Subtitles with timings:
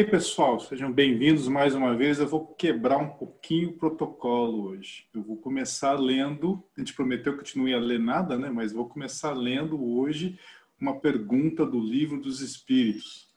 [0.00, 2.18] Ok, pessoal, sejam bem-vindos mais uma vez.
[2.18, 5.06] Eu vou quebrar um pouquinho o protocolo hoje.
[5.12, 8.48] Eu vou começar lendo, a gente prometeu que a gente não ia ler nada, né?
[8.48, 10.38] Mas vou começar lendo hoje
[10.80, 13.28] uma pergunta do Livro dos Espíritos.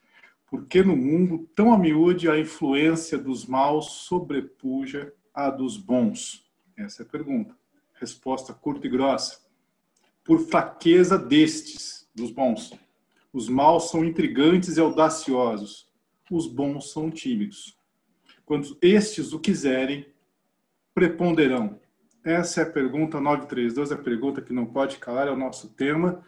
[0.49, 6.49] Por que no mundo tão a miúde a influência dos maus sobrepuja a dos bons?
[6.77, 7.53] Essa é a pergunta.
[7.95, 9.37] Resposta curta e grossa.
[10.23, 12.71] Por fraqueza destes, dos bons.
[13.33, 15.91] Os maus são intrigantes e audaciosos
[16.35, 17.77] os bons são tímidos.
[18.43, 20.07] Quando estes o quiserem,
[20.93, 21.79] preponderão.
[22.23, 26.25] Essa é a pergunta 932, a pergunta que não pode calar, é o nosso tema.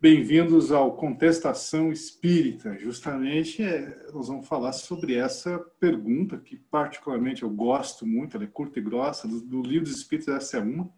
[0.00, 2.76] Bem-vindos ao Contestação Espírita.
[2.78, 8.48] Justamente é, nós vamos falar sobre essa pergunta que, particularmente, eu gosto muito, ela é
[8.48, 9.28] curta e grossa.
[9.28, 10.90] Do, do livro dos Espíritos, essa é uma.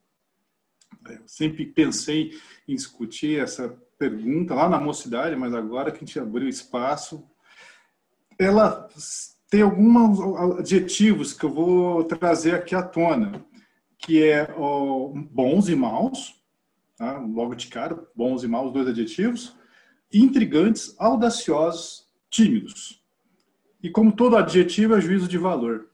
[1.06, 2.30] Eu sempre pensei
[2.66, 7.28] em discutir essa pergunta lá na mocidade, mas agora que a gente abriu espaço,
[8.38, 8.88] ela
[9.50, 10.18] tem alguns
[10.58, 13.44] adjetivos que eu vou trazer aqui à tona,
[13.98, 16.42] que é ó, bons e maus,
[16.96, 17.18] tá?
[17.18, 19.56] logo de cara, bons e maus, dois adjetivos,
[20.12, 23.02] intrigantes, audaciosos, tímidos.
[23.82, 25.90] E como todo adjetivo é juízo de valor.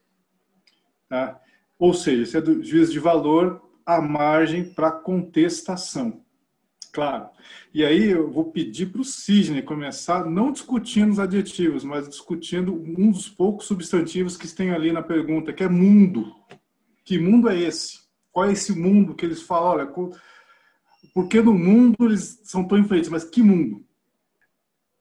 [1.09, 1.41] Tá?
[1.79, 6.23] Ou seja, se é do juízo de valor, a margem para contestação.
[6.99, 7.31] Claro.
[7.73, 12.75] E aí eu vou pedir para o Sidney começar não discutindo os adjetivos, mas discutindo
[12.75, 16.35] um dos poucos substantivos que tem ali na pergunta, que é mundo.
[17.05, 18.01] Que mundo é esse?
[18.33, 19.87] Qual é esse mundo que eles falam?
[19.87, 20.11] Olha,
[21.15, 23.11] por que no mundo eles são tão influentes?
[23.11, 23.87] Mas que mundo?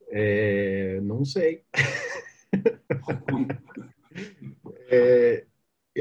[0.10, 1.64] É, não sei.
[4.88, 5.48] é,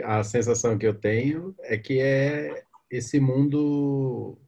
[0.04, 4.38] a sensação que eu tenho é que é esse mundo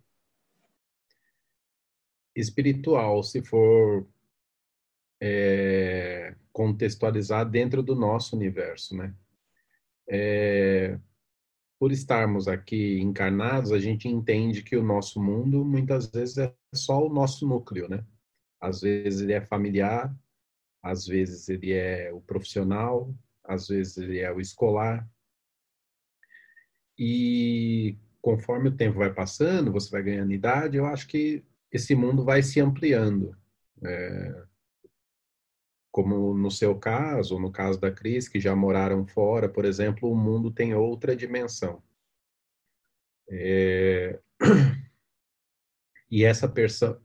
[2.41, 4.07] espiritual, se for
[5.21, 9.15] é, contextualizar dentro do nosso universo, né?
[10.09, 10.99] É,
[11.79, 17.07] por estarmos aqui encarnados, a gente entende que o nosso mundo muitas vezes é só
[17.07, 18.05] o nosso núcleo, né?
[18.61, 20.15] Às vezes ele é familiar,
[20.83, 25.09] às vezes ele é o profissional, às vezes ele é o escolar.
[26.99, 32.25] E conforme o tempo vai passando, você vai ganhando idade, eu acho que esse mundo
[32.25, 33.37] vai se ampliando.
[33.85, 34.47] É,
[35.91, 40.17] como no seu caso, no caso da Cris, que já moraram fora, por exemplo, o
[40.17, 41.83] mundo tem outra dimensão.
[43.31, 44.19] É,
[46.11, 46.49] e essa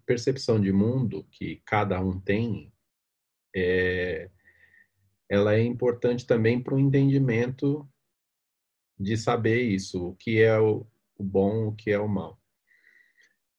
[0.06, 2.72] percepção de mundo que cada um tem,
[3.56, 4.30] é,
[5.28, 7.90] ela é importante também para o entendimento
[9.00, 10.86] de saber isso, o que é o,
[11.18, 12.40] o bom, o que é o mal.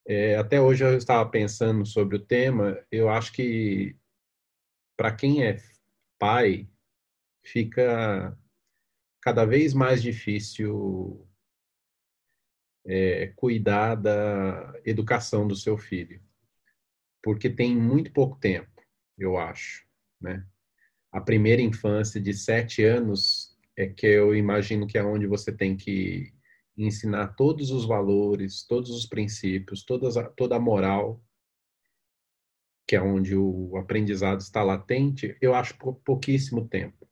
[0.06, 3.96] É, até hoje eu estava pensando sobre o tema, eu acho que
[4.96, 5.56] para quem é
[6.18, 6.68] pai,
[7.42, 8.36] fica
[9.22, 11.26] cada vez mais difícil
[12.86, 16.22] é, cuidar da educação do seu filho,
[17.22, 18.82] porque tem muito pouco tempo,
[19.16, 19.86] eu acho,
[20.20, 20.46] né?
[21.10, 25.76] A primeira infância de sete anos é que eu imagino que é onde você tem
[25.76, 26.33] que
[26.76, 31.22] ensinar todos os valores, todos os princípios, todas a, toda a moral,
[32.86, 37.08] que é onde o aprendizado está latente, eu acho pouquíssimo tempo.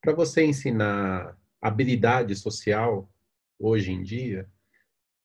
[0.00, 3.10] Para você ensinar habilidade social,
[3.58, 4.50] hoje em dia,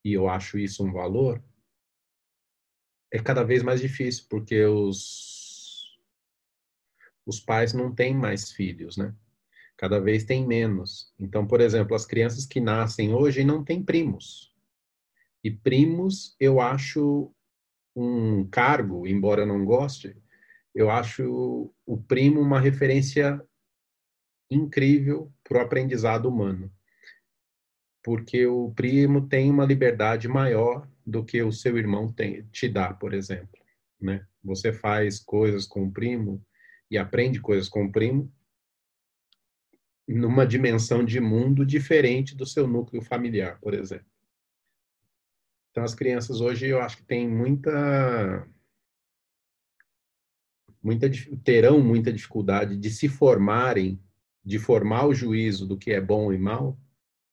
[0.04, 1.44] e eu acho isso um valor,
[3.12, 5.98] é cada vez mais difícil, porque os,
[7.26, 9.16] os pais não têm mais filhos, né?
[9.80, 11.14] Cada vez tem menos.
[11.18, 14.54] Então, por exemplo, as crianças que nascem hoje não têm primos.
[15.42, 17.34] E primos, eu acho
[17.96, 20.18] um cargo, embora não goste,
[20.76, 23.42] eu acho o primo uma referência
[24.52, 26.70] incrível para o aprendizado humano.
[28.04, 32.94] Porque o primo tem uma liberdade maior do que o seu irmão tem, te dá,
[32.94, 33.58] por exemplo.
[34.00, 34.28] Né?
[34.44, 36.46] Você faz coisas com o primo
[36.92, 38.30] e aprende coisas com o primo
[40.14, 44.08] numa dimensão de mundo diferente do seu núcleo familiar, por exemplo.
[45.72, 48.48] Então, as crianças hoje, eu acho que têm muita,
[50.82, 51.08] muita
[51.44, 54.02] terão muita dificuldade de se formarem,
[54.44, 56.80] de formar o juízo do que é bom e mal,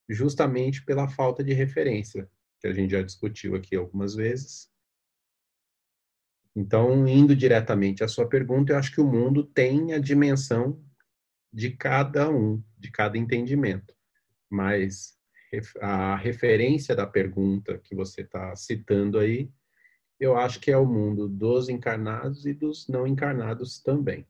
[0.08, 2.31] justamente pela falta de referência,
[2.61, 4.70] que a gente já discutiu aqui algumas vezes.
[6.55, 10.86] Então, indo diretamente à sua pergunta, eu acho que o mundo tem a dimensão
[11.52, 13.94] de cada um, de cada entendimento.
[14.50, 15.16] Mas
[15.81, 19.50] a referência da pergunta que você está citando aí,
[20.19, 24.26] eu acho que é o mundo dos encarnados e dos não encarnados também.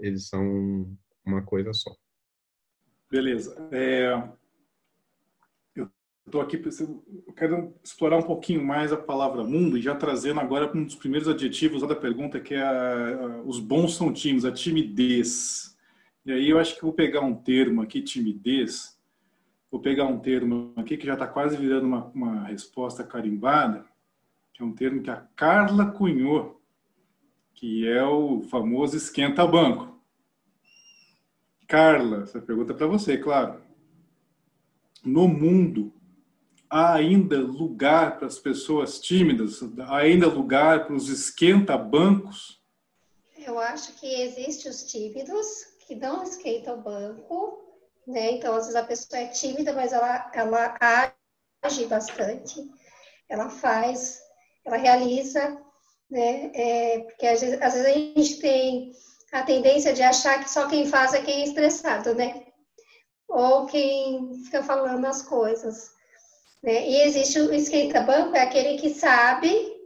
[0.00, 1.94] Eles são uma coisa só.
[3.10, 3.56] Beleza.
[3.70, 4.12] É,
[5.74, 5.90] eu
[6.26, 6.62] estou aqui,
[7.26, 10.94] eu quero explorar um pouquinho mais a palavra mundo e já trazendo agora um dos
[10.94, 15.76] primeiros adjetivos da pergunta, que é a, os bons são tímidos, a timidez.
[16.28, 19.00] E aí eu acho que vou pegar um termo aqui, timidez,
[19.70, 23.86] vou pegar um termo aqui que já está quase virando uma, uma resposta carimbada,
[24.52, 26.60] que é um termo que a Carla cunhou,
[27.54, 29.98] que é o famoso esquenta-banco.
[31.66, 33.62] Carla, essa pergunta é para você, claro.
[35.02, 35.94] No mundo,
[36.68, 39.62] há ainda lugar para as pessoas tímidas?
[39.78, 42.62] Há ainda lugar para os esquenta-bancos?
[43.34, 47.64] Eu acho que existem os tímidos que não esquentam o banco,
[48.06, 48.32] né?
[48.32, 50.76] Então, às vezes a pessoa é tímida, mas ela, ela
[51.62, 52.60] age bastante,
[53.26, 54.20] ela faz,
[54.66, 55.58] ela realiza,
[56.10, 56.50] né?
[56.54, 58.92] É, porque às vezes, às vezes a gente tem
[59.32, 62.46] a tendência de achar que só quem faz é quem é estressado, né?
[63.26, 65.90] Ou quem fica falando as coisas.
[66.62, 66.86] Né?
[66.86, 69.77] E existe o esquenta-banco, é aquele que sabe,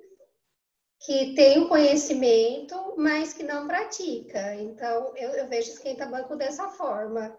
[1.04, 4.54] que tem o conhecimento, mas que não pratica.
[4.54, 7.36] Então, eu, eu vejo esquenta-banco dessa forma.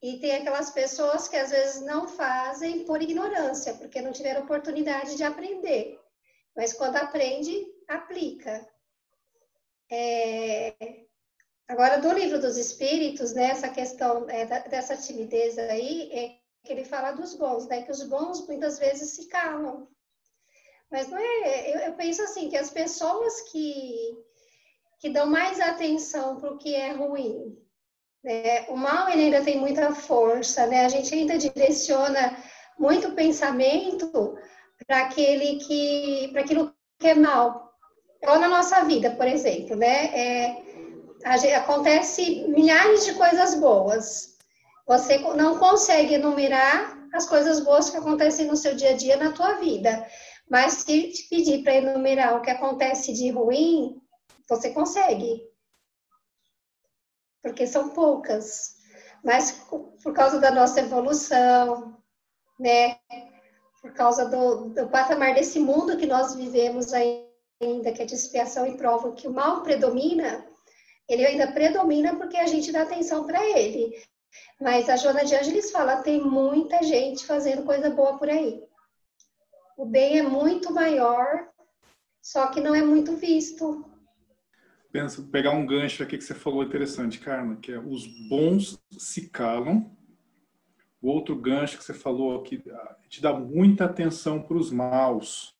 [0.00, 5.16] E tem aquelas pessoas que às vezes não fazem por ignorância, porque não tiveram oportunidade
[5.16, 6.00] de aprender.
[6.56, 8.66] Mas quando aprende, aplica.
[9.90, 10.74] É...
[11.68, 16.28] Agora, do livro dos Espíritos, né, essa questão é, dessa timidez aí, é
[16.64, 19.88] que ele fala dos bons, né, que os bons muitas vezes se calam.
[20.90, 24.18] Mas não é, eu, eu penso assim, que as pessoas que,
[24.98, 27.56] que dão mais atenção para o que é ruim,
[28.22, 28.66] né?
[28.68, 30.84] O mal ele ainda tem muita força, né?
[30.84, 32.36] A gente ainda direciona
[32.78, 34.36] muito pensamento
[34.86, 37.72] para aquele que, para aquilo que é mal.
[38.26, 40.06] Ou na nossa vida, por exemplo, né?
[40.14, 40.62] É,
[41.38, 44.36] gente, acontece milhares de coisas boas.
[44.86, 49.32] Você não consegue enumerar as coisas boas que acontecem no seu dia a dia na
[49.32, 50.06] tua vida.
[50.50, 54.00] Mas se te pedir para enumerar o que acontece de ruim,
[54.48, 55.48] você consegue
[57.42, 58.76] porque são poucas.
[59.24, 59.52] Mas
[60.02, 61.96] por causa da nossa evolução,
[62.58, 62.98] né?
[63.80, 68.66] Por causa do, do patamar desse mundo que nós vivemos ainda, que é de expiação
[68.66, 70.46] e prova, que o mal predomina,
[71.08, 73.94] ele ainda predomina porque a gente dá atenção para ele.
[74.60, 78.62] Mas a Joana de Ângeles fala, tem muita gente fazendo coisa boa por aí.
[79.80, 81.48] O bem é muito maior,
[82.20, 83.90] só que não é muito visto
[84.92, 89.28] pensa, pegar um gancho aqui que você falou interessante, Carla, que é os bons se
[89.28, 89.96] calam.
[91.00, 92.62] O outro gancho que você falou aqui,
[93.08, 95.56] te dá muita atenção para os maus.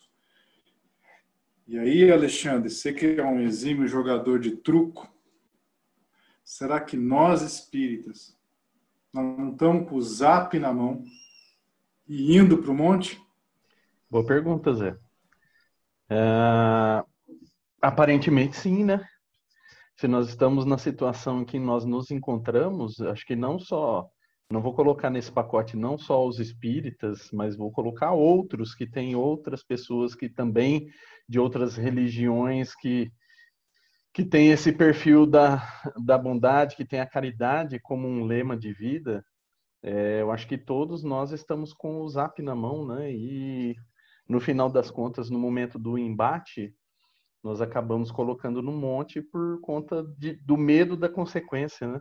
[1.67, 5.09] E aí, Alexandre, você que é um exímio jogador de truco,
[6.45, 8.37] será que nós espíritas
[9.13, 11.05] não estamos com o zap na mão
[12.07, 13.21] e indo para o monte?
[14.11, 14.93] Boa pergunta, Zé.
[16.11, 17.07] Uh,
[17.81, 19.07] aparentemente sim, né?
[20.01, 24.09] se nós estamos na situação em que nós nos encontramos, acho que não só,
[24.51, 29.15] não vou colocar nesse pacote não só os espíritas, mas vou colocar outros que têm
[29.15, 30.89] outras pessoas que também
[31.29, 33.11] de outras religiões que
[34.13, 35.63] que tem esse perfil da,
[36.05, 39.25] da bondade, que tem a caridade como um lema de vida,
[39.83, 43.13] é, eu acho que todos nós estamos com o zap na mão, né?
[43.13, 43.77] E
[44.31, 46.73] no final das contas, no momento do embate,
[47.43, 52.01] nós acabamos colocando no monte por conta de, do medo da consequência, né?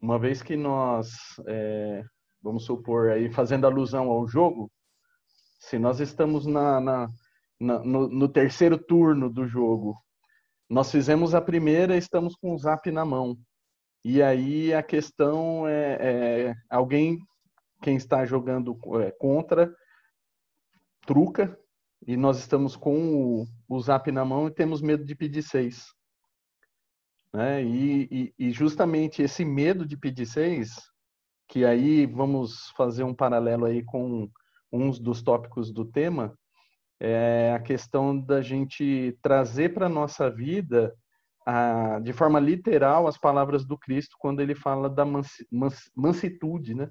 [0.00, 1.10] Uma vez que nós,
[1.48, 2.04] é,
[2.40, 4.70] vamos supor aí, fazendo alusão ao jogo,
[5.58, 7.08] se nós estamos na, na,
[7.58, 9.96] na no, no, terceiro turno do jogo,
[10.70, 13.36] nós fizemos a primeira, estamos com o zap na mão.
[14.04, 15.98] E aí a questão é,
[16.50, 17.18] é alguém,
[17.80, 19.72] quem está jogando é, contra,
[21.06, 21.58] truca,
[22.06, 25.86] e nós estamos com o, o zap na mão e temos medo de pedir seis.
[27.32, 27.62] Né?
[27.62, 30.74] E, e, e, justamente esse medo de pedir seis,
[31.48, 34.28] que aí vamos fazer um paralelo aí com
[34.70, 36.36] uns dos tópicos do tema,
[37.00, 40.94] é a questão da gente trazer para a nossa vida,
[41.46, 45.04] a, de forma literal, as palavras do Cristo quando ele fala da
[45.94, 46.88] mansitude, né?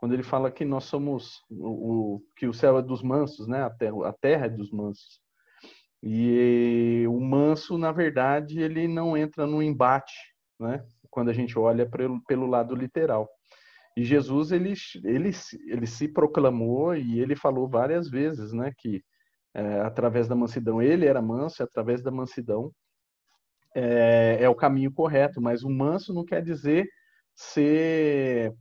[0.00, 3.62] Quando ele fala que nós somos o, o, que o céu é dos mansos, né?
[3.62, 5.20] A terra, a terra é dos mansos.
[6.02, 10.14] E o manso, na verdade, ele não entra no embate,
[10.58, 10.82] né?
[11.10, 13.28] Quando a gente olha pelo, pelo lado literal.
[13.94, 14.72] E Jesus ele,
[15.04, 15.30] ele,
[15.66, 19.04] ele se proclamou e ele falou várias vezes, né, que
[19.52, 22.72] é, através da mansidão ele era manso, e através da mansidão
[23.74, 26.88] é, é, o caminho correto, mas o manso não quer dizer
[27.34, 28.54] ser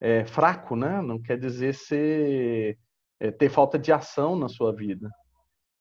[0.00, 1.00] é, fraco, né?
[1.02, 2.78] Não quer dizer ser
[3.20, 5.10] é, ter falta de ação na sua vida.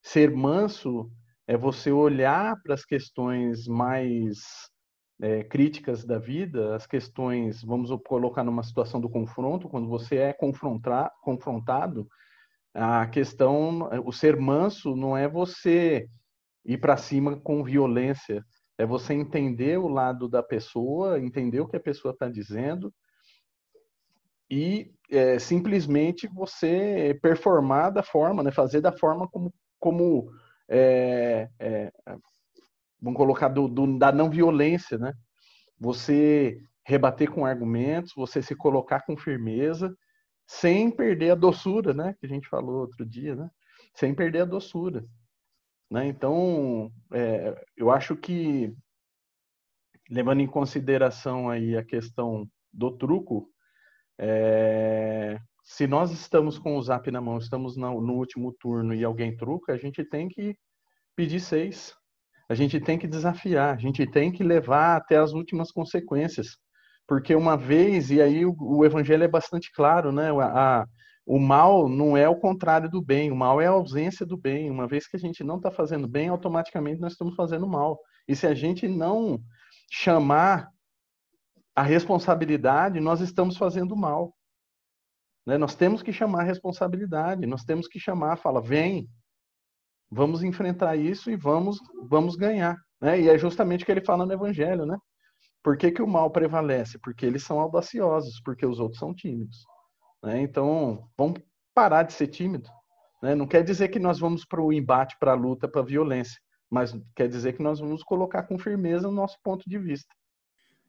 [0.01, 1.09] Ser manso
[1.47, 4.37] é você olhar para as questões mais
[5.21, 10.33] é, críticas da vida, as questões, vamos colocar numa situação do confronto, quando você é
[10.33, 12.07] confrontado,
[12.73, 16.07] a questão, o ser manso não é você
[16.63, 18.43] ir para cima com violência,
[18.77, 22.93] é você entender o lado da pessoa, entender o que a pessoa está dizendo
[24.49, 30.31] e é, simplesmente você performar da forma, né, fazer da forma como, como
[30.69, 31.91] é, é,
[33.01, 35.13] vamos colocar do, do, da não violência, né?
[35.79, 39.95] Você rebater com argumentos, você se colocar com firmeza,
[40.45, 42.15] sem perder a doçura, né?
[42.19, 43.49] Que a gente falou outro dia, né?
[43.93, 45.05] Sem perder a doçura.
[45.89, 46.07] Né?
[46.07, 48.73] Então, é, eu acho que,
[50.09, 53.49] levando em consideração aí a questão do truco,
[54.19, 59.03] é, se nós estamos com o zap na mão, estamos no, no, último turno e
[59.03, 60.55] alguém truca, a gente tem que
[61.15, 61.93] pedir seis.
[62.49, 66.57] A gente tem que desafiar, a gente tem que levar até as últimas consequências.
[67.05, 70.29] Porque uma vez, e aí o, o evangelho é bastante claro, né?
[70.31, 70.85] A,
[71.25, 74.71] o mal não é o contrário do bem, o mal é a ausência do bem.
[74.71, 77.99] Uma vez que a gente não está fazendo bem, automaticamente nós estamos fazendo mal.
[78.27, 79.37] E se a gente não
[79.91, 80.69] chamar
[81.77, 84.35] a responsabilidade, nós estamos fazendo mal.
[85.45, 85.59] Né?
[85.59, 89.07] Nós temos que chamar a responsabilidade, nós temos que chamar, fala, vem,
[90.09, 91.77] vamos enfrentar isso e vamos,
[92.09, 92.75] vamos ganhar.
[92.99, 93.21] Né?
[93.21, 94.97] E é justamente o que ele fala no Evangelho, né?
[95.61, 96.97] Por que, que o mal prevalece?
[96.97, 99.63] Porque eles são audaciosos, porque os outros são tímidos.
[100.23, 100.41] Né?
[100.41, 101.39] Então, vamos
[101.75, 102.67] parar de ser tímido.
[103.21, 103.35] Né?
[103.35, 106.41] Não quer dizer que nós vamos para o embate, para a luta, para a violência,
[106.71, 110.11] mas quer dizer que nós vamos colocar com firmeza o nosso ponto de vista.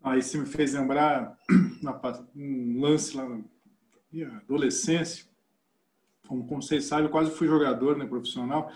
[0.03, 1.37] Ah, isso me fez lembrar
[2.37, 3.41] um lance lá na
[4.13, 5.27] minha adolescência.
[6.27, 8.71] Como, como vocês sabem, eu quase fui jogador né, profissional.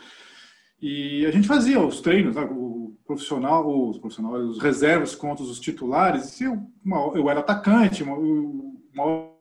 [0.81, 5.61] E a gente fazia os treinos, né, o profissional, os profissionais, os reservas contra os
[5.61, 6.41] titulares.
[6.41, 9.33] E eu, uma, eu era atacante, uma, uma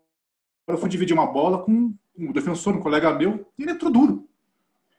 [0.67, 4.29] eu fui dividir uma bola com um defensor, um colega meu, e ele entrou duro.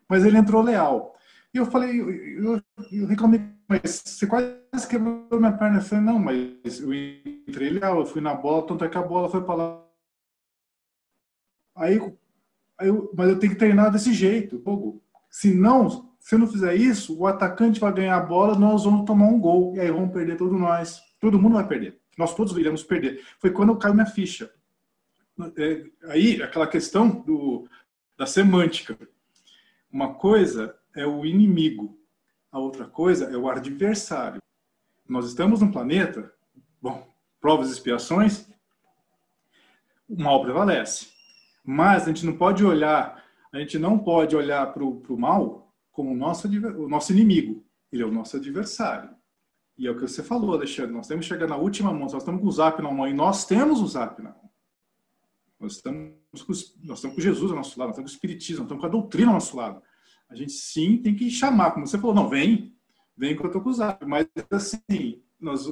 [0.08, 1.14] Mas ele entrou leal.
[1.54, 5.78] E eu falei, eu, eu reclamei, mas você quase quebrou minha perna.
[5.78, 9.02] Eu falei, não, mas eu entrei leal, eu fui na bola, tanto é que a
[9.02, 9.84] bola foi para lá.
[11.76, 11.98] Aí,
[12.78, 14.60] aí eu, mas eu tenho que treinar desse jeito.
[14.60, 15.02] Fogo.
[15.30, 19.26] Se não, se não fizer isso, o atacante vai ganhar a bola, nós vamos tomar
[19.26, 19.74] um gol.
[19.76, 21.00] E aí vamos perder todos nós.
[21.20, 22.00] Todo mundo vai perder.
[22.16, 23.22] Nós todos iremos perder.
[23.38, 24.50] Foi quando caiu minha ficha
[25.56, 27.68] é, aí aquela questão do,
[28.16, 28.96] da semântica.
[29.90, 31.98] Uma coisa é o inimigo,
[32.50, 34.40] a outra coisa é o adversário.
[35.08, 36.32] Nós estamos num planeta,
[36.80, 37.06] bom,
[37.40, 38.48] provas e expiações,
[40.08, 41.08] o mal prevalece.
[41.64, 46.10] Mas a gente não pode olhar, a gente não pode olhar para o mal como
[46.12, 47.64] o nosso, o nosso inimigo.
[47.90, 49.10] Ele é o nosso adversário.
[49.76, 50.92] E é o que você falou, Alexandre.
[50.92, 52.02] Nós temos que chegar na última mão.
[52.02, 54.50] Nós estamos com o zap na mão e nós temos o zap na mão.
[55.58, 58.64] Nós estamos, com, nós estamos com Jesus ao nosso lado, nós estamos com o Espiritismo,
[58.64, 59.82] nós estamos com a doutrina ao nosso lado.
[60.32, 62.74] A gente sim tem que chamar, como você falou, não, vem,
[63.16, 64.04] vem que eu estou com o zap.
[64.06, 65.66] Mas assim, nós,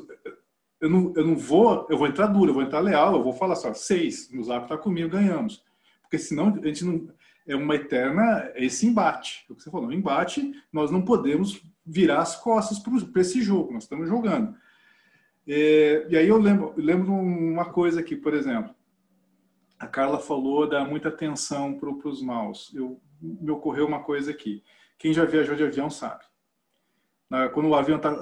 [0.80, 3.32] eu, não, eu não vou, eu vou entrar duro, eu vou entrar leal, eu vou
[3.32, 5.62] falar só, seis, no zap está comigo, ganhamos.
[6.02, 7.08] Porque senão a gente não.
[7.46, 8.50] É uma eterna.
[8.54, 9.44] É esse embate.
[9.48, 13.42] É o que você falou, um embate, nós não podemos virar as costas para esse
[13.42, 14.54] jogo, nós estamos jogando.
[15.48, 18.74] É, e aí eu lembro, lembro uma coisa aqui, por exemplo
[19.80, 22.70] a Carla falou da muita atenção para os maus.
[22.74, 24.62] Eu, me ocorreu uma coisa aqui.
[24.98, 26.24] Quem já viajou de avião sabe.
[27.28, 28.16] Na, quando o avião está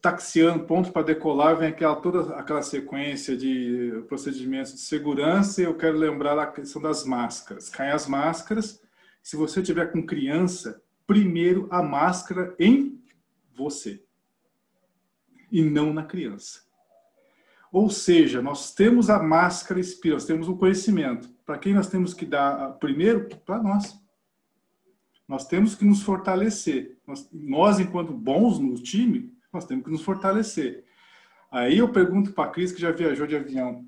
[0.00, 5.60] taxiando, ponto para decolar, vem aquela, toda aquela sequência de procedimentos de segurança.
[5.60, 7.68] E eu quero lembrar a questão das máscaras.
[7.68, 8.80] Caem as máscaras.
[9.22, 13.02] Se você tiver com criança, primeiro a máscara em
[13.54, 14.02] você
[15.50, 16.62] e não na criança.
[17.72, 21.28] Ou seja, nós temos a máscara espírita, nós temos o conhecimento.
[21.44, 23.28] Para quem nós temos que dar primeiro?
[23.44, 23.98] Para nós.
[25.28, 26.98] Nós temos que nos fortalecer.
[27.06, 30.84] Nós, nós, enquanto bons no time, nós temos que nos fortalecer.
[31.50, 33.84] Aí eu pergunto para a Cris, que já viajou de avião.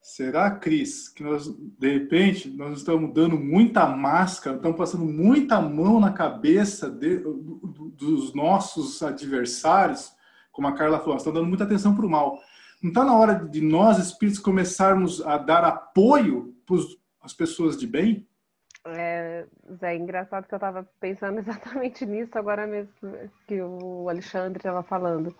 [0.00, 6.00] Será, Cris, que nós, de repente, nós estamos dando muita máscara, estamos passando muita mão
[6.00, 10.12] na cabeça de, dos nossos adversários,
[10.50, 12.40] como a Carla falou, nós estamos dando muita atenção para o mal.
[12.82, 16.54] Não está na hora de nós, espíritos, começarmos a dar apoio
[17.20, 18.26] as pessoas de bem?
[18.86, 22.92] É, Zé, engraçado que eu estava pensando exatamente nisso agora mesmo
[23.46, 25.34] que o Alexandre estava falando.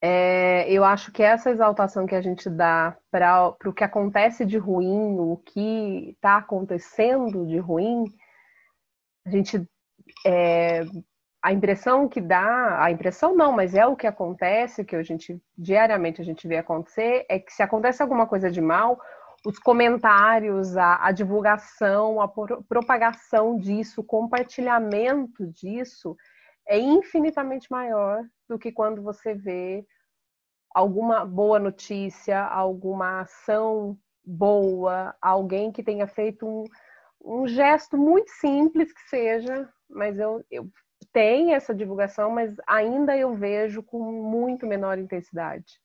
[0.00, 4.56] É, eu acho que essa exaltação que a gente dá para o que acontece de
[4.56, 8.04] ruim, o que está acontecendo de ruim,
[9.26, 9.68] a gente
[10.24, 10.84] é,
[11.42, 15.40] a impressão que dá, a impressão não, mas é o que acontece, que a gente
[15.56, 19.00] diariamente a gente vê acontecer, é que se acontece alguma coisa de mal,
[19.44, 22.28] os comentários, a, a divulgação, a
[22.68, 26.16] propagação disso, o compartilhamento disso
[26.66, 29.84] é infinitamente maior do que quando você vê
[30.74, 36.64] alguma boa notícia, alguma ação boa, alguém que tenha feito um,
[37.24, 40.68] um gesto muito simples que seja, mas eu, eu
[41.12, 45.80] tenho essa divulgação, mas ainda eu vejo com muito menor intensidade.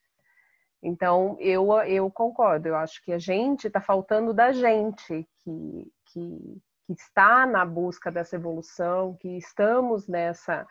[0.85, 6.61] Então, eu, eu concordo, eu acho que a gente está faltando da gente que, que,
[6.85, 10.67] que, está na busca dessa evolução, que estamos nessa.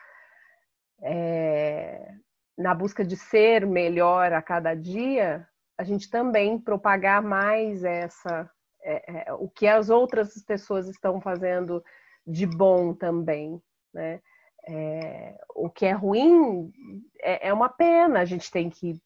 [1.01, 2.13] É,
[2.55, 8.47] na busca de ser melhor a cada dia, a gente também propagar mais essa.
[8.83, 11.83] É, é, o que as outras pessoas estão fazendo
[12.27, 13.59] de bom também,
[13.91, 14.21] né?
[14.67, 16.71] É, o que é ruim
[17.19, 19.01] é, é, uma pena, a gente tem que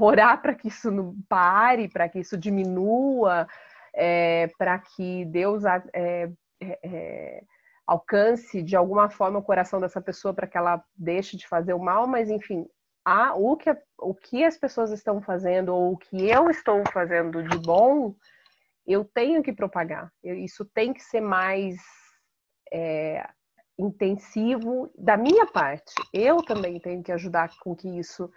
[0.00, 3.46] orar para que isso não pare, para que isso diminua,
[3.94, 7.42] é, para que Deus é, é, é,
[7.86, 11.78] alcance de alguma forma o coração dessa pessoa para que ela deixe de fazer o
[11.78, 12.66] mal, mas enfim,
[13.04, 17.42] há, o, que, o que as pessoas estão fazendo ou o que eu estou fazendo
[17.42, 18.14] de bom,
[18.86, 20.10] eu tenho que propagar.
[20.22, 21.76] Isso tem que ser mais
[22.72, 23.26] é,
[23.78, 25.92] intensivo da minha parte.
[26.12, 28.30] Eu também tenho que ajudar com que isso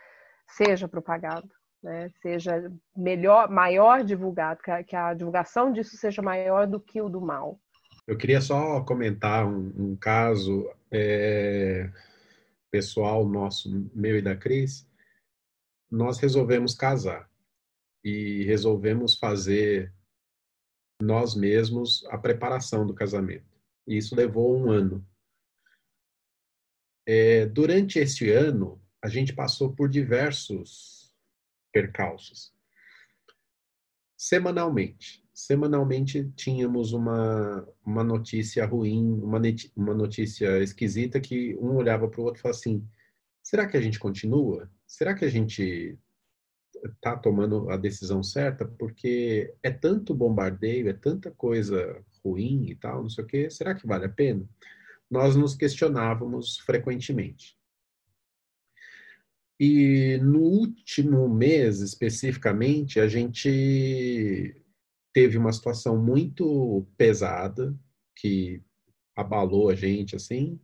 [0.52, 1.50] seja propagado,
[1.84, 2.10] né?
[2.22, 7.10] seja melhor, maior divulgado, que a, que a, divulgação disso seja maior do que o
[7.10, 7.60] do mal.
[8.08, 11.90] Eu queria só comentar um, um caso é,
[12.72, 14.88] pessoal nosso, meu e da Cris.
[15.90, 17.30] Nós resolvemos casar
[18.04, 19.94] e resolvemos fazer
[21.02, 23.46] nós mesmos a preparação do casamento.
[23.88, 25.06] E isso levou um ano.
[27.06, 31.12] É, durante este ano, a gente passou por diversos
[31.72, 32.54] percalços.
[34.16, 39.42] Semanalmente, semanalmente tínhamos uma, uma notícia ruim, uma,
[39.76, 42.88] uma notícia esquisita que um olhava para o outro e falava assim:
[43.42, 44.70] será que a gente continua?
[44.86, 45.98] Será que a gente
[46.86, 48.66] está tomando a decisão certa?
[48.66, 53.74] Porque é tanto bombardeio, é tanta coisa ruim e tal, não sei o quê, será
[53.74, 54.48] que vale a pena?
[55.10, 57.58] Nós nos questionávamos frequentemente.
[59.64, 64.60] E no último mês, especificamente, a gente
[65.14, 67.72] teve uma situação muito pesada
[68.16, 68.60] que
[69.16, 70.60] abalou a gente, assim.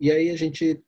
[0.00, 0.82] E aí a gente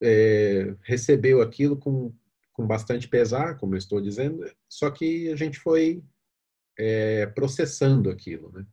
[0.00, 2.14] é, recebeu aquilo com,
[2.52, 6.04] com bastante pesar, como eu estou dizendo, só que a gente foi
[6.78, 8.64] é, processando aquilo, né?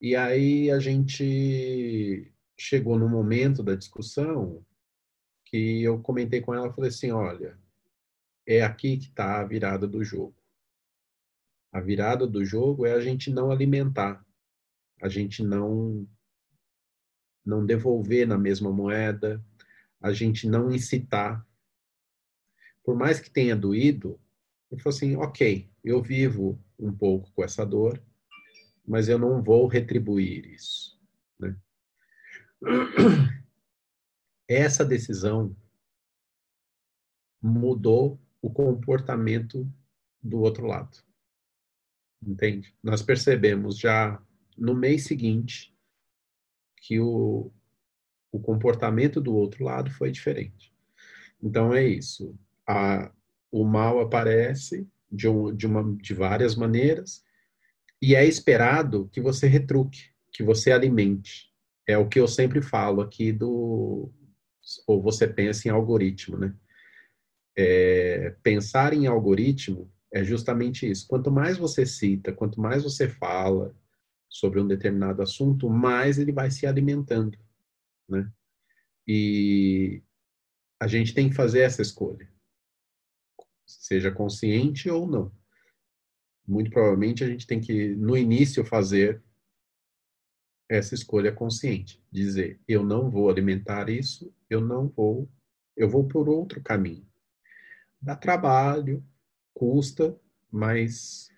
[0.00, 4.66] E aí a gente chegou no momento da discussão
[5.46, 7.56] que eu comentei com ela, falei assim, olha,
[8.46, 10.34] é aqui que está a virada do jogo.
[11.72, 14.24] A virada do jogo é a gente não alimentar,
[15.00, 16.06] a gente não
[17.44, 19.40] não devolver na mesma moeda,
[20.00, 21.46] a gente não incitar.
[22.82, 24.18] Por mais que tenha doído,
[24.68, 28.02] eu falei assim, ok, eu vivo um pouco com essa dor,
[28.84, 31.00] mas eu não vou retribuir isso.
[31.38, 31.56] Né?
[34.48, 35.54] essa decisão
[37.42, 39.70] mudou o comportamento
[40.22, 40.98] do outro lado.
[42.22, 42.74] Entende?
[42.82, 44.20] Nós percebemos já
[44.56, 45.74] no mês seguinte
[46.78, 47.50] que o,
[48.32, 50.72] o comportamento do outro lado foi diferente.
[51.42, 52.36] Então é isso.
[52.66, 53.12] A,
[53.50, 57.24] o mal aparece de, um, de, uma, de várias maneiras
[58.00, 61.52] e é esperado que você retruque, que você alimente.
[61.86, 64.10] É o que eu sempre falo aqui do,
[64.86, 66.54] ou você pensa em algoritmo, né?
[67.56, 71.06] É, pensar em algoritmo é justamente isso.
[71.06, 73.74] Quanto mais você cita, quanto mais você fala
[74.28, 77.38] sobre um determinado assunto, mais ele vai se alimentando,
[78.08, 78.30] né?
[79.06, 80.02] E
[80.80, 82.28] a gente tem que fazer essa escolha,
[83.64, 85.32] seja consciente ou não.
[86.46, 89.22] Muito provavelmente a gente tem que, no início, fazer
[90.68, 95.28] essa escolha consciente, dizer eu não vou alimentar isso, eu não vou,
[95.76, 97.06] eu vou por outro caminho.
[98.00, 99.04] Dá trabalho,
[99.54, 100.18] custa,
[100.50, 101.28] mas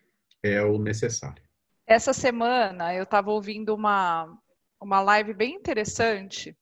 [0.43, 1.43] é o necessário.
[1.87, 4.37] Essa semana eu estava ouvindo uma,
[4.81, 6.57] uma live bem interessante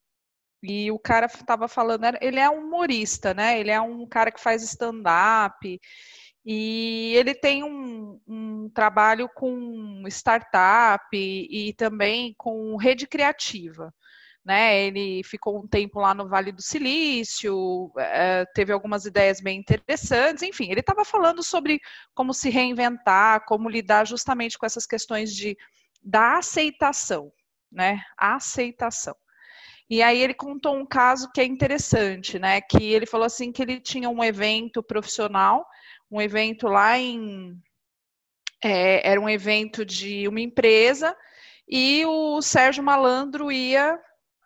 [0.63, 3.59] e o cara estava falando, ele é um humorista, né?
[3.59, 5.81] Ele é um cara que faz stand-up
[6.49, 13.93] e ele tem um, um trabalho com startup e, e, também com rede criativa.
[14.45, 19.59] Né, ele ficou um tempo lá no Vale do Silício, é, teve algumas ideias bem
[19.59, 21.81] interessantes, enfim, ele estava falando sobre
[22.15, 25.57] como se reinventar, como lidar justamente com essas questões de,
[26.01, 27.33] da aceitação,
[27.73, 28.01] né?
[28.17, 29.17] aceitação.
[29.91, 32.61] E aí ele contou um caso que é interessante, né?
[32.61, 35.67] Que ele falou assim que ele tinha um evento profissional
[36.11, 37.61] um evento lá em.
[38.63, 41.17] É, era um evento de uma empresa
[41.69, 44.01] e o Sérgio Malandro ia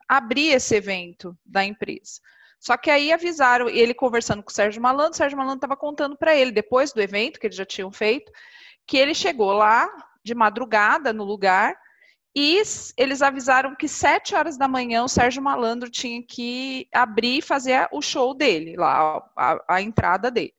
[0.09, 2.21] abrir esse evento da empresa.
[2.59, 6.17] Só que aí avisaram, ele conversando com o Sérgio Malandro, o Sérgio Malandro estava contando
[6.17, 8.31] para ele, depois do evento que eles já tinham feito,
[8.87, 9.89] que ele chegou lá
[10.23, 11.75] de madrugada no lugar
[12.35, 12.63] e
[12.97, 17.89] eles avisaram que sete horas da manhã o Sérgio Malandro tinha que abrir e fazer
[17.91, 20.55] o show dele, lá, a, a entrada dele.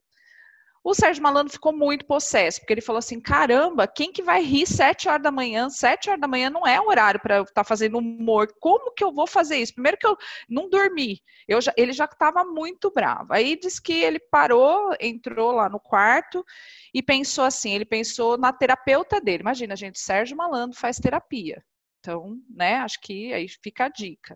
[0.83, 4.65] O Sérgio Malandro ficou muito possesso, porque ele falou assim: caramba, quem que vai rir
[4.65, 5.69] sete horas da manhã?
[5.69, 8.47] Sete horas da manhã não é horário para estar tá fazendo humor.
[8.59, 9.75] Como que eu vou fazer isso?
[9.75, 10.17] Primeiro que eu
[10.49, 11.21] não dormi.
[11.47, 13.31] Eu já, ele já estava muito bravo.
[13.31, 16.43] Aí diz que ele parou, entrou lá no quarto
[16.91, 19.41] e pensou assim: ele pensou na terapeuta dele.
[19.41, 21.63] Imagina, gente, Sérgio Malandro faz terapia.
[21.99, 24.35] Então, né, acho que aí fica a dica.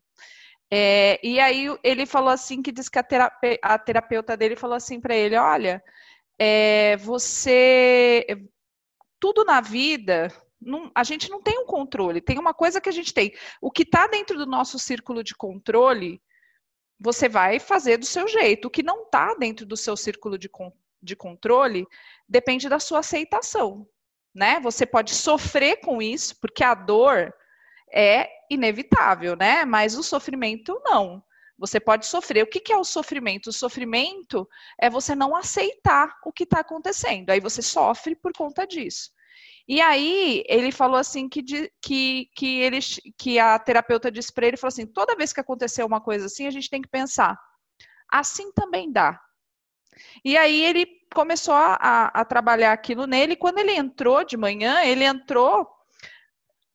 [0.72, 3.06] É, e aí ele falou assim que diz que a,
[3.64, 5.82] a terapeuta dele falou assim para ele: olha
[6.40, 8.26] é, você.
[9.20, 12.22] Tudo na vida, não, a gente não tem um controle.
[12.22, 13.34] Tem uma coisa que a gente tem.
[13.62, 16.22] O que está dentro do nosso círculo de controle,
[17.00, 18.68] você vai fazer do seu jeito.
[18.68, 20.50] O que não está dentro do seu círculo de,
[21.02, 21.86] de controle
[22.28, 23.88] depende da sua aceitação.
[24.34, 24.60] Né?
[24.60, 27.34] Você pode sofrer com isso, porque a dor
[27.94, 29.64] é inevitável, né?
[29.64, 31.24] Mas o sofrimento não.
[31.58, 32.44] Você pode sofrer.
[32.44, 33.48] O que, é o sofrimento?
[33.48, 34.48] O sofrimento
[34.80, 37.30] é você não aceitar o que está acontecendo.
[37.30, 39.12] Aí você sofre por conta disso.
[39.68, 41.42] E aí ele falou assim que,
[41.82, 42.80] que, que, ele,
[43.18, 46.46] que a terapeuta disse para ele, falou assim, toda vez que acontecer uma coisa assim,
[46.46, 47.40] a gente tem que pensar,
[48.12, 49.20] assim também dá.
[50.24, 53.36] E aí ele começou a, a trabalhar aquilo nele.
[53.36, 55.68] Quando ele entrou de manhã, ele entrou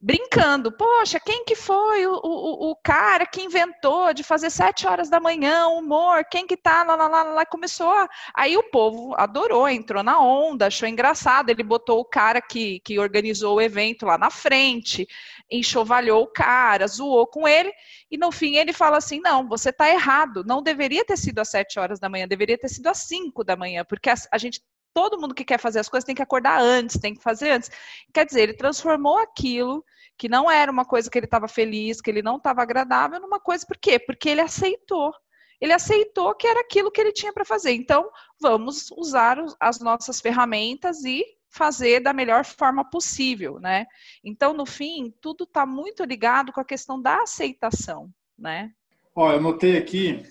[0.01, 5.11] brincando, poxa, quem que foi o, o, o, cara que inventou de fazer sete horas
[5.11, 6.25] da manhã humor?
[6.25, 8.09] Quem que tá lá, lá, lá, lá, começou a...
[8.35, 12.99] Aí o povo adorou, entrou na onda, achou engraçado, ele botou o cara que, que
[12.99, 15.07] organizou o evento lá na frente,
[15.51, 17.71] enxovalhou o cara, zoou com ele,
[18.11, 21.51] e no fim ele fala assim, não, você tá errado, não deveria ter sido às
[21.51, 24.63] sete horas da manhã, deveria ter sido às cinco da manhã, porque a, a gente
[24.92, 27.70] todo mundo que quer fazer as coisas tem que acordar antes, tem que fazer antes.
[28.12, 29.85] Quer dizer, ele transformou aquilo
[30.16, 33.40] que não era uma coisa que ele estava feliz, que ele não estava agradável, numa
[33.40, 33.98] coisa por quê?
[33.98, 35.12] Porque ele aceitou.
[35.61, 37.72] Ele aceitou que era aquilo que ele tinha para fazer.
[37.72, 43.87] Então, vamos usar as nossas ferramentas e fazer da melhor forma possível, né?
[44.24, 48.72] Então, no fim, tudo está muito ligado com a questão da aceitação, né?
[49.14, 50.22] Ó, eu notei aqui,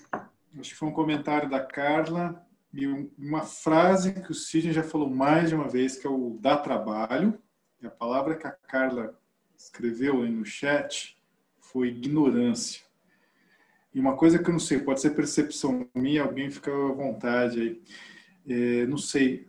[0.58, 2.86] acho que foi um comentário da Carla, e
[3.18, 6.56] uma frase que o Sidney já falou mais de uma vez, que é o dá
[6.56, 7.38] trabalho.
[7.82, 9.18] E a palavra que a Carla
[9.56, 11.18] escreveu aí no chat
[11.58, 12.82] foi ignorância.
[13.92, 17.60] E uma coisa que eu não sei, pode ser percepção minha, alguém fica à vontade
[17.60, 17.82] aí.
[18.48, 19.48] É, não sei,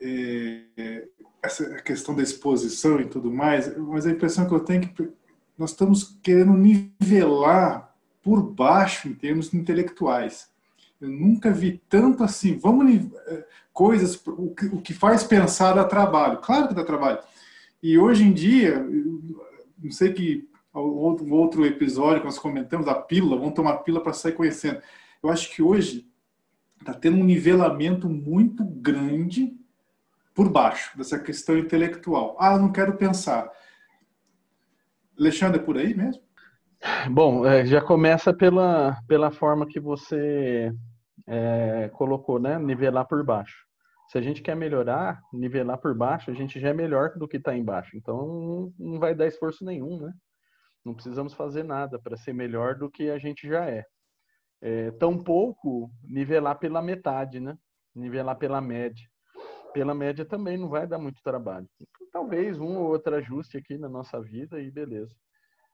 [0.00, 1.08] é,
[1.42, 5.10] essa questão da exposição e tudo mais, mas a impressão que eu tenho é que
[5.58, 10.49] nós estamos querendo nivelar por baixo em termos intelectuais.
[11.00, 15.84] Eu nunca vi tanto assim, vamos eh, coisas, o que, o que faz pensar dá
[15.84, 16.38] trabalho.
[16.38, 17.18] Claro que dá trabalho.
[17.82, 18.86] E hoje em dia,
[19.78, 24.12] não sei que outro, outro episódio que nós comentamos, a pílula, vamos tomar pílula para
[24.12, 24.80] sair conhecendo.
[25.22, 26.06] Eu acho que hoje
[26.78, 29.56] está tendo um nivelamento muito grande
[30.34, 32.36] por baixo dessa questão intelectual.
[32.38, 33.50] Ah, não quero pensar.
[35.18, 36.22] Alexandre, é por aí mesmo?
[37.10, 40.72] Bom, é, já começa pela, pela forma que você
[41.30, 42.58] é, colocou, né?
[42.58, 43.56] Nivelar por baixo.
[44.10, 47.36] Se a gente quer melhorar, nivelar por baixo, a gente já é melhor do que
[47.36, 47.96] está embaixo.
[47.96, 50.12] Então não vai dar esforço nenhum, né?
[50.84, 53.84] Não precisamos fazer nada para ser melhor do que a gente já é.
[54.60, 54.90] é.
[54.92, 57.56] Tampouco nivelar pela metade, né?
[57.94, 59.06] Nivelar pela média.
[59.72, 61.68] Pela média também não vai dar muito trabalho.
[62.10, 65.14] Talvez um ou outro ajuste aqui na nossa vida e beleza.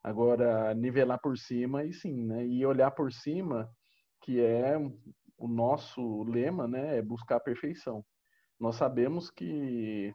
[0.05, 2.47] Agora, nivelar por cima, e sim, né?
[2.47, 3.67] E olhar por cima,
[4.21, 4.77] que é
[5.39, 8.05] o nosso lema né, é buscar a perfeição.
[8.59, 10.13] Nós sabemos que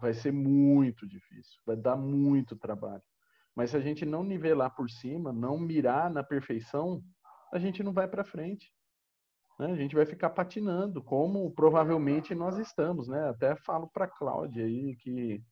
[0.00, 3.02] vai ser muito difícil, vai dar muito trabalho.
[3.54, 7.02] Mas se a gente não nivelar por cima, não mirar na perfeição,
[7.52, 8.72] a gente não vai para frente.
[9.58, 9.66] Né?
[9.66, 13.28] A gente vai ficar patinando, como provavelmente nós estamos, né?
[13.28, 15.42] Até falo para a Cláudia aí que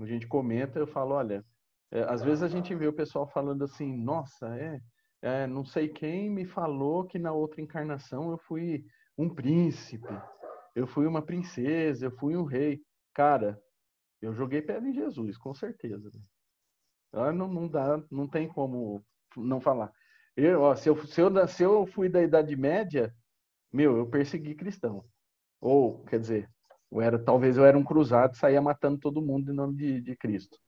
[0.00, 1.44] a gente comenta, eu falo, olha,
[1.90, 4.80] é, às vezes a gente vê o pessoal falando assim, nossa, é,
[5.22, 8.84] é, não sei quem me falou que na outra encarnação eu fui
[9.16, 10.08] um príncipe,
[10.74, 12.82] eu fui uma princesa, eu fui um rei.
[13.14, 13.60] Cara,
[14.20, 16.10] eu joguei pedra em Jesus, com certeza.
[16.12, 17.32] Né?
[17.32, 19.04] Não, não dá, não tem como
[19.36, 19.92] não falar.
[20.36, 23.14] Eu, ó, se, eu, se, eu, se eu fui da Idade Média,
[23.72, 25.04] meu, eu persegui cristão.
[25.60, 26.50] Ou, quer dizer,
[26.90, 30.16] eu era, talvez eu era um cruzado, saía matando todo mundo em nome de, de
[30.16, 30.58] Cristo.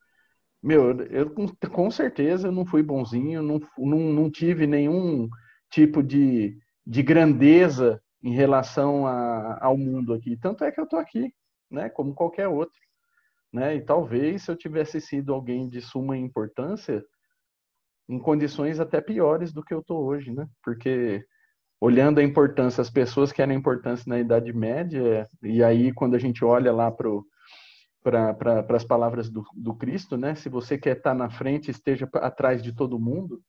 [0.65, 1.31] Meu, eu
[1.71, 5.29] com, certeza não fui bonzinho, não, não, não tive nenhum
[5.71, 10.39] tipo de, de grandeza em relação a, ao mundo aqui.
[10.39, 11.31] Tanto é que eu estou aqui,
[11.71, 11.91] né?
[11.91, 12.81] Como qualquer outro.
[13.53, 13.77] Né?
[13.77, 17.05] E talvez se eu tivesse sido alguém de suma importância,
[18.09, 20.49] em condições até piores do que eu estou hoje, né?
[20.63, 21.23] Porque
[21.79, 26.19] olhando a importância, as pessoas que eram importância na Idade Média, e aí quando a
[26.19, 27.11] gente olha lá para
[28.05, 30.35] para as palavras do, do Cristo, né?
[30.35, 33.43] Se você quer estar na frente, esteja atrás de todo mundo.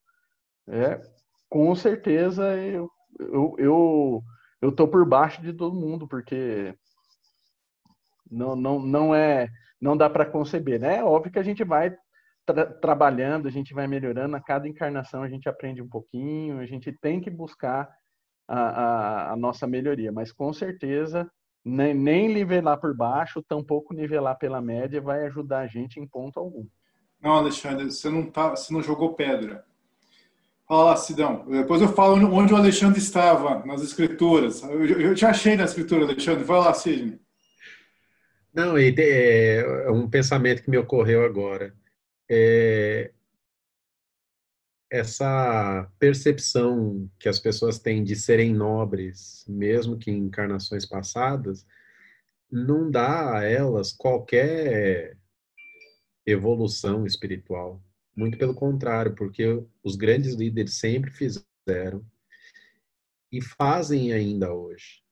[0.67, 0.99] É,
[1.49, 2.89] com certeza eu,
[3.19, 4.23] eu, eu,
[4.61, 6.73] eu tô por baixo de todo mundo, porque
[8.31, 10.97] não, não, não é, não dá para conceber, né?
[10.97, 11.93] É óbvio que a gente vai
[12.45, 16.65] tra trabalhando, a gente vai melhorando, a cada encarnação a gente aprende um pouquinho, a
[16.65, 17.89] gente tem que buscar
[18.47, 21.29] a, a, a nossa melhoria, mas com certeza
[21.65, 26.39] nem, nem nivelar por baixo, tampouco nivelar pela média vai ajudar a gente em ponto
[26.39, 26.67] algum.
[27.19, 29.65] Não, Alexandre, você não, tá, você não jogou pedra.
[30.67, 31.45] Fala lá, Sidão.
[31.47, 34.61] Depois eu falo onde o Alexandre estava nas escrituras.
[34.63, 36.43] Eu, eu te achei na escritura, Alexandre.
[36.43, 37.19] Vai lá, Sidney.
[38.53, 41.73] Não, e é, é um pensamento que me ocorreu agora.
[42.29, 43.11] É,
[44.89, 51.65] essa percepção que as pessoas têm de serem nobres, mesmo que em encarnações passadas,
[52.51, 55.17] não dá a elas qualquer
[56.25, 57.81] evolução espiritual.
[58.15, 62.05] Muito pelo contrário, porque os grandes líderes sempre fizeram
[63.31, 65.03] e fazem ainda hoje.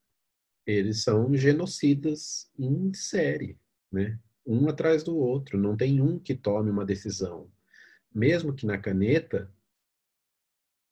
[0.65, 3.57] Eles são genocidas em série,
[3.91, 4.17] né?
[4.45, 7.49] Um atrás do outro, não tem um que tome uma decisão.
[8.13, 9.51] Mesmo que na caneta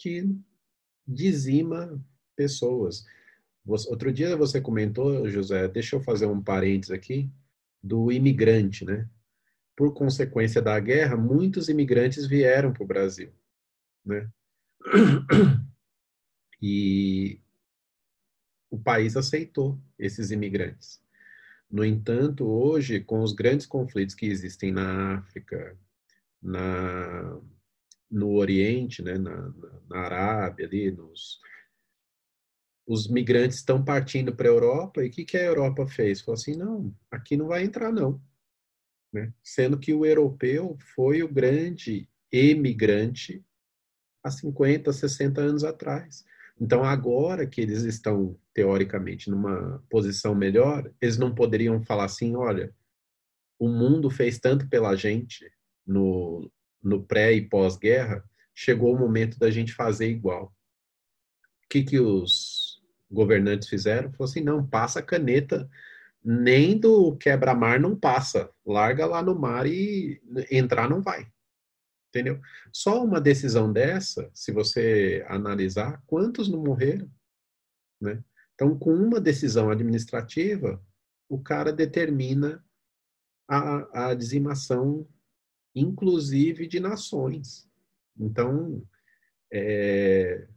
[0.02, 0.28] que
[1.08, 2.04] dizima
[2.36, 3.06] pessoas.
[3.66, 7.30] Outro dia você comentou, José, deixa eu fazer um parênteses aqui,
[7.84, 9.08] do imigrante, né?
[9.76, 13.32] Por consequência da guerra, muitos imigrantes vieram para o Brasil,
[14.04, 14.30] né?
[16.62, 17.40] E
[18.70, 21.02] o país aceitou esses imigrantes.
[21.70, 25.78] No entanto, hoje, com os grandes conflitos que existem na África,
[26.42, 27.40] na
[28.12, 29.54] no Oriente, né, na,
[29.90, 31.40] na Arábia, ali, nos,
[32.86, 36.22] os migrantes estão partindo para a Europa, e o que, que a Europa fez?
[36.22, 38.22] Falou assim, não, aqui não vai entrar não.
[39.14, 39.34] Né?
[39.42, 43.44] Sendo que o europeu foi o grande emigrante
[44.24, 46.26] há 50, 60 anos atrás.
[46.60, 52.74] Então, agora que eles estão, teoricamente, numa posição melhor, eles não poderiam falar assim, olha,
[53.58, 55.50] o mundo fez tanto pela gente
[55.86, 56.52] no,
[56.84, 60.54] no pré e pós-guerra, chegou o momento da gente fazer igual.
[61.66, 64.12] O que, que os governantes fizeram?
[64.12, 65.70] Falou assim, não, passa a caneta,
[66.24, 68.50] nem do quebra-mar não passa.
[68.66, 71.28] Larga lá no mar e entrar não vai.
[72.10, 72.42] Entendeu?
[72.74, 77.10] Só uma decisão dessa, se você analisar, quantos não morreram?
[78.02, 78.22] Né?
[78.54, 80.84] Então, com uma decisão administrativa,
[81.30, 82.64] o cara determina
[83.48, 85.08] a, a dizimação
[85.76, 87.70] inclusive de nações.
[88.20, 88.84] Então,
[89.52, 90.48] é,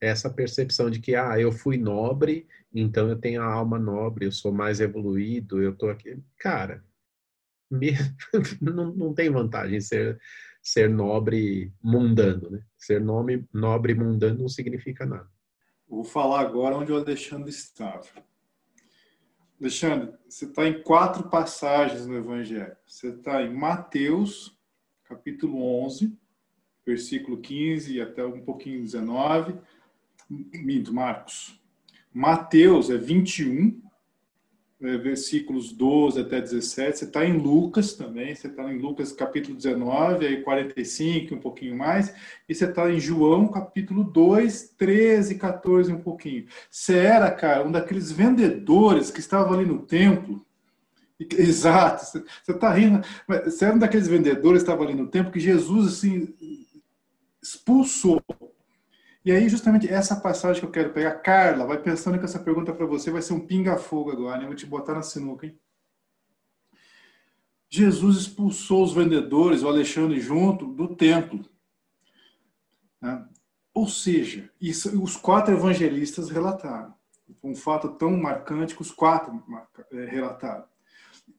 [0.00, 4.32] essa percepção de que, ah, eu fui nobre, então eu tenho a alma nobre, eu
[4.32, 6.18] sou mais evoluído, eu tô aqui.
[6.38, 6.84] Cara,
[7.70, 7.92] me,
[8.60, 10.20] não, não tem vantagem ser,
[10.62, 12.64] ser nobre mundano, né?
[12.76, 15.28] Ser nome, nobre mundano não significa nada.
[15.88, 18.04] Vou falar agora onde o Alexandre estava.
[19.64, 22.76] Alexandre, você está em quatro passagens no Evangelho.
[22.86, 24.54] Você está em Mateus,
[25.04, 26.14] capítulo 11,
[26.84, 29.58] versículo 15 até um pouquinho 19.
[30.28, 31.58] Minto, Marcos.
[32.12, 33.83] Mateus é 21, é,
[34.80, 36.98] versículos 12 até 17.
[36.98, 41.76] Você está em Lucas também, você está em Lucas capítulo 19, aí 45, um pouquinho
[41.76, 42.14] mais.
[42.48, 46.46] E você está em João capítulo 2, 13, 14, um pouquinho.
[46.70, 50.44] Você era, cara, um daqueles vendedores que estava ali no templo
[51.38, 53.04] Exato, você está rindo.
[53.44, 56.34] Você era um daqueles vendedores que estava ali no tempo que Jesus assim
[57.42, 58.22] expulsou.
[59.24, 62.74] E aí, justamente essa passagem que eu quero pegar, Carla, vai pensando que essa pergunta
[62.74, 64.44] para você vai ser um pinga-fogo agora, né?
[64.44, 65.58] Eu vou te botar na sinuca, hein?
[67.70, 71.44] Jesus expulsou os vendedores, o Alexandre junto, do templo.
[73.00, 73.26] Né?
[73.72, 76.94] Ou seja, isso, os quatro evangelistas relataram.
[77.42, 79.42] Um fato tão marcante que os quatro
[79.90, 80.64] é, relataram.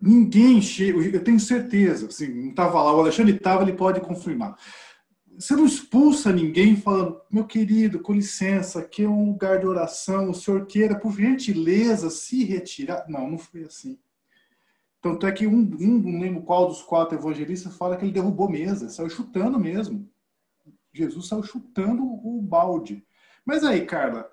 [0.02, 4.58] Ninguém chega, eu tenho certeza, assim, não estava lá, o Alexandre estava, ele pode confirmar.
[5.38, 10.30] Você não expulsa ninguém falando, meu querido, com licença, aqui é um lugar de oração,
[10.30, 13.06] o senhor queira, por gentileza, se retirar.
[13.10, 14.00] Não, não foi assim.
[15.02, 18.50] Tanto é que um, um não lembro qual dos quatro evangelistas fala que ele derrubou
[18.50, 20.10] mesa, saiu chutando mesmo.
[20.94, 23.06] Jesus saiu chutando o balde.
[23.46, 24.28] Mas aí, Carla,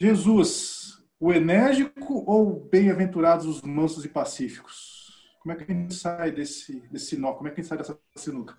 [0.00, 5.28] Jesus, o enérgico ou bem-aventurados os mansos e pacíficos?
[5.40, 7.34] Como é que a gente sai desse, desse nó?
[7.34, 8.56] Como é que a gente sai dessa sinuca?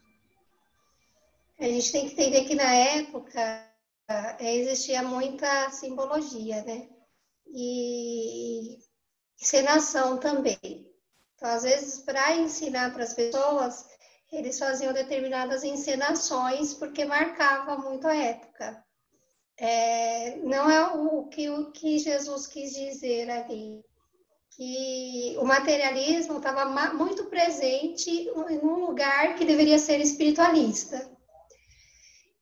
[1.59, 3.71] A gente tem que entender que na época
[4.39, 6.89] é, existia muita simbologia, né?
[7.47, 8.77] E
[9.39, 10.59] encenação também.
[11.35, 13.85] Então, às vezes, para ensinar para as pessoas,
[14.31, 18.83] eles faziam determinadas encenações porque marcava muito a época.
[19.57, 23.81] É, não é o que, o que Jesus quis dizer ali,
[24.51, 28.29] que o materialismo estava muito presente
[28.61, 31.14] num lugar que deveria ser espiritualista.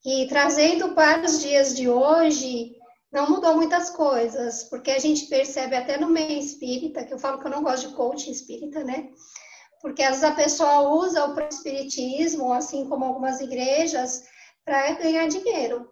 [0.06, 2.76] E trazendo para os dias de hoje,
[3.12, 7.40] não mudou muitas coisas, porque a gente percebe até no meio espírita, que eu falo
[7.40, 9.10] que eu não gosto de coaching espírita, né?
[9.82, 14.24] Porque às vezes a pessoa usa o espiritismo, assim como algumas igrejas,
[14.66, 15.90] para ganhar dinheiro.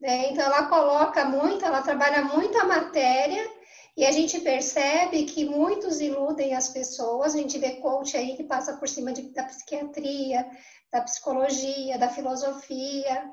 [0.00, 0.30] Né?
[0.30, 3.55] Então ela coloca muito, ela trabalha muito a matéria
[3.96, 7.34] e a gente percebe que muitos iludem as pessoas.
[7.34, 10.46] A gente vê coach aí que passa por cima de, da psiquiatria,
[10.92, 13.32] da psicologia, da filosofia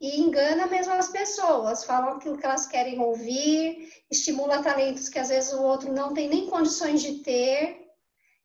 [0.00, 5.28] e engana mesmo as pessoas, falam aquilo que elas querem ouvir, estimula talentos que às
[5.28, 7.80] vezes o outro não tem nem condições de ter.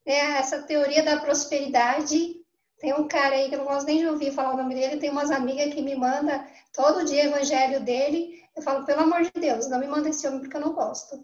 [0.06, 0.38] Né?
[0.38, 2.39] Essa teoria da prosperidade.
[2.80, 5.00] Tem um cara aí que eu não gosto nem de ouvir falar o nome dele,
[5.00, 8.42] tem umas amigas que me manda todo dia evangelho dele.
[8.56, 11.24] Eu falo, pelo amor de Deus, não me manda esse homem porque eu não gosto.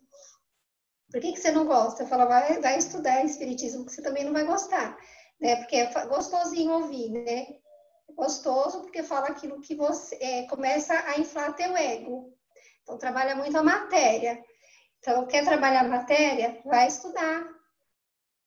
[1.12, 2.04] Por que, que você não gosta?
[2.04, 4.98] Eu falo, vai, vai estudar espiritismo, que você também não vai gostar.
[5.40, 5.56] Né?
[5.58, 7.48] Porque é gostosinho ouvir, né?
[8.14, 12.34] gostoso porque fala aquilo que você é, começa a inflar teu ego.
[12.82, 14.44] Então trabalha muito a matéria.
[15.00, 17.44] Então quer trabalhar matéria, vai estudar,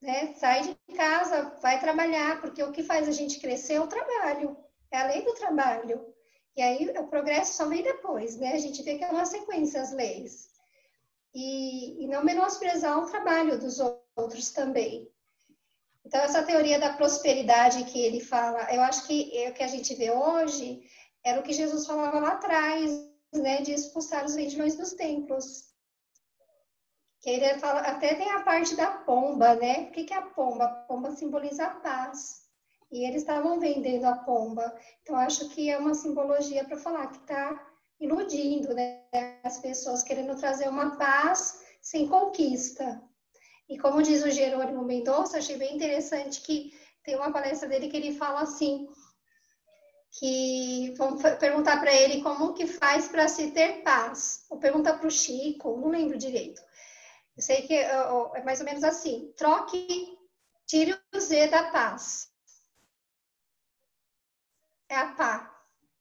[0.01, 0.35] né?
[0.35, 4.57] Sai de casa, vai trabalhar, porque o que faz a gente crescer é o trabalho,
[4.91, 6.15] é a lei do trabalho.
[6.57, 8.53] E aí o progresso só vem depois, né?
[8.53, 10.49] A gente vê que é uma sequência as leis.
[11.35, 13.79] E, e não menosprezar o trabalho dos
[14.17, 15.09] outros também.
[16.05, 19.69] Então, essa teoria da prosperidade que ele fala, eu acho que é o que a
[19.69, 20.83] gente vê hoje
[21.23, 22.91] era o que Jesus falava lá atrás,
[23.35, 25.68] né, de expulsar os vendilhões dos templos.
[27.21, 29.89] Que ele fala, até tem a parte da pomba, né?
[29.89, 30.65] O que é a pomba?
[30.65, 32.47] A pomba simboliza a paz.
[32.91, 34.75] E eles estavam vendendo a pomba.
[35.03, 37.67] Então, acho que é uma simbologia para falar que está
[38.01, 39.03] iludindo né,
[39.43, 43.03] as pessoas, querendo trazer uma paz sem conquista.
[43.69, 46.73] E como diz o Jerônimo Mendonça, achei bem interessante que
[47.05, 48.89] tem uma palestra dele que ele fala assim,
[50.11, 54.47] que vão perguntar para ele como que faz para se ter paz.
[54.49, 56.63] Ou pergunta para o Chico, não lembro direito.
[57.39, 60.19] Eu sei que é mais ou menos assim, troque,
[60.67, 62.33] tire o Z da paz.
[64.89, 65.49] É a paz.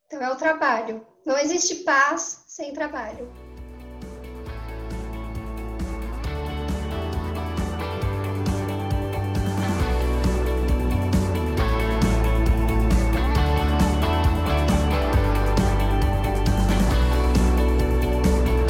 [0.08, 1.06] Então é o trabalho.
[1.24, 3.47] Não existe paz sem trabalho.